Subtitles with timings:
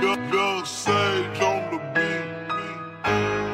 [0.00, 2.24] Young Sage on the beat.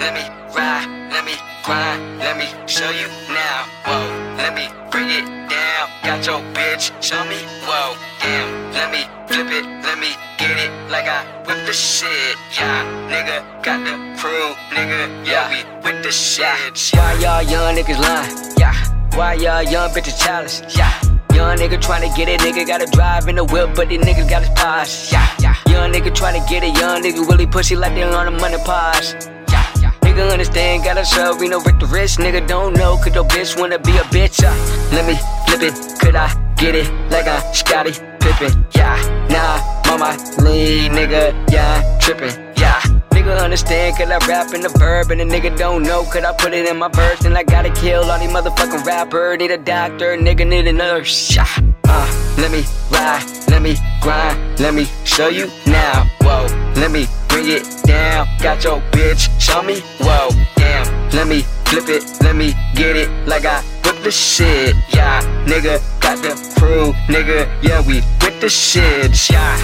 [0.00, 0.24] Let me
[0.54, 1.32] ride, let me
[1.64, 3.64] grind, let me show you now.
[3.86, 5.88] Whoa, let me bring it down.
[6.02, 7.36] Got your bitch, show me.
[7.64, 12.36] Whoa, damn, let me flip it, let me get it like I whip the shit.
[12.58, 15.26] Yeah, nigga, got the crew, nigga.
[15.26, 16.94] Yeah, we with the shit.
[16.94, 18.54] Why y'all young niggas lying?
[18.58, 18.74] Yeah,
[19.16, 20.76] why y'all young bitches challenge?
[20.76, 20.92] Yeah.
[21.34, 24.42] Young nigga tryna get it, nigga gotta drive in the whip, but these niggas got
[24.42, 25.10] his posh.
[25.12, 25.63] Yeah, yeah.
[25.74, 29.90] Young nigga tryna get it, young nigga really pussy like they on the money yeah.
[30.02, 33.58] Nigga understand, gotta show, we know Rick the rich, nigga don't know, could your bitch
[33.58, 34.44] wanna be a bitch?
[34.44, 34.54] Uh,
[34.94, 38.64] let me flip it, could I get it like I Scottie Pippen?
[38.76, 38.94] Yeah,
[39.34, 39.58] nah,
[39.90, 42.78] mama lean, nigga, yeah, trippin', yeah.
[43.10, 46.32] Nigga understand, cause I rap in the verb, and the nigga don't know, could I
[46.34, 49.38] put it in my verse, and I gotta kill all these motherfucking rappers.
[49.38, 51.36] Need a doctor, nigga need a nurse.
[51.36, 53.24] Uh, let me ride,
[53.64, 56.06] me grind, let me show you now.
[56.20, 56.44] Whoa,
[56.76, 58.28] let me bring it down.
[58.38, 59.80] Got your bitch, show me.
[60.00, 64.76] Whoa, damn, let me flip it, let me get it like I whip the shit.
[64.94, 67.48] Yeah, nigga, got the proof, nigga.
[67.62, 69.30] Yeah, we with the shit.
[69.30, 69.56] Yeah.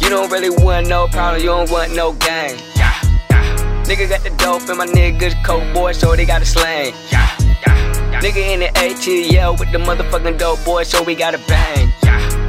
[0.00, 2.56] You don't really want no problem, you don't want no gang.
[2.76, 2.94] Yeah,
[3.30, 3.84] yeah.
[3.84, 6.94] Nigga got the dope and my niggas coke boy, so they got a slang.
[7.12, 8.20] Yeah, yeah, yeah.
[8.22, 11.92] Nigga in the ATL with the motherfucking dope boy, so we got a bang.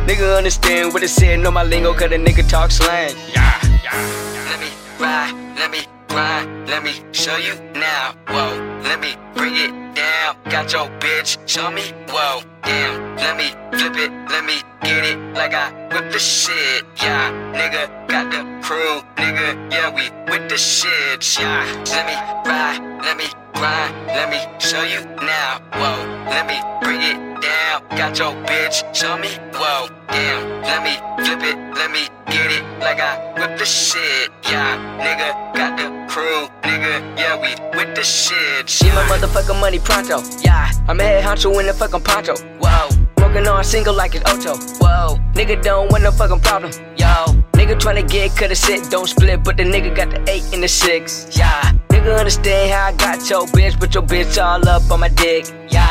[0.09, 0.15] Yeah.
[0.15, 3.15] Nigga understand what it said, know my lingo, cause the nigga talk slang.
[3.31, 4.49] Yeah, yeah.
[4.49, 8.15] Let me ride, let me grind, let me show you now.
[8.27, 10.35] Whoa, let me bring it down.
[10.49, 11.93] Got your bitch, show me.
[12.09, 16.85] Whoa, damn, let me flip it, let me get it like I whip the shit.
[17.01, 19.71] Yeah, nigga, got the crew, nigga.
[19.71, 21.39] Yeah, we with the shit.
[21.39, 22.15] Yeah, let me
[22.49, 25.61] ride, let me grind, let me show you now.
[25.73, 27.28] Whoa, let me bring it
[27.79, 27.97] down.
[27.97, 29.29] Got your bitch, show me.
[29.53, 34.31] Whoa, damn, let me flip it, let me get it like I whip the shit.
[34.49, 37.17] Yeah, nigga, got the crew, nigga.
[37.17, 38.69] Yeah, we with the shit.
[38.69, 40.21] She my motherfucking money pronto.
[40.41, 42.35] Yeah, I'm a head honcho in the fucking poncho.
[42.59, 42.89] Whoa.
[43.29, 44.55] Smoking on single like it's Ocho.
[44.79, 46.71] Whoa, nigga don't want no fucking problem.
[46.97, 47.13] Yo,
[47.53, 50.63] nigga tryna get cut a sit, don't split, but the nigga got the eight and
[50.63, 51.27] the six.
[51.37, 55.09] Yeah, nigga understand how I got your bitch, but your bitch all up on my
[55.09, 55.45] dick.
[55.69, 55.88] Yeah,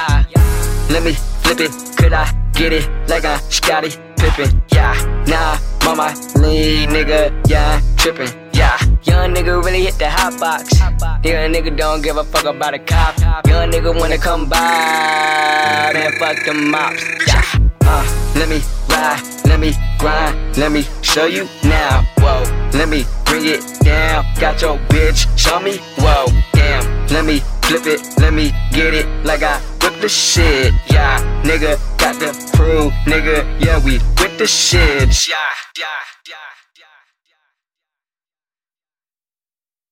[0.91, 1.13] let me
[1.43, 4.63] flip it, could I get it like I Scottie Pippen?
[4.73, 4.95] Yeah,
[5.27, 8.29] nah, mama lean, nigga, yeah, trippin'.
[8.53, 10.79] Yeah, young nigga really hit the hot box.
[10.81, 13.17] Young nigga don't give a fuck about a cop.
[13.47, 17.05] Young nigga wanna come by and fuck the mops.
[17.27, 17.43] Yeah,
[17.83, 22.05] uh, let me ride, let me grind, let me show you now.
[22.19, 24.25] Whoa, let me bring it down.
[24.41, 25.79] Got your bitch, show me.
[25.99, 29.61] Whoa, damn, let me flip it, let me get it like I
[29.91, 30.75] whip the shit.
[30.91, 33.45] Yeah, nigga, got the crew, nigga.
[33.65, 35.29] Yeah, we with the shit.
[35.29, 35.37] Yeah,
[35.77, 35.85] yeah,
[36.29, 36.58] yeah.